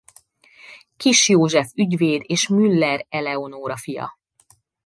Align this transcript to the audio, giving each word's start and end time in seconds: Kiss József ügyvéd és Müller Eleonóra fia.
Kiss 0.97 1.29
József 1.29 1.71
ügyvéd 1.75 2.21
és 2.25 2.47
Müller 2.47 3.05
Eleonóra 3.09 3.77
fia. 3.77 4.19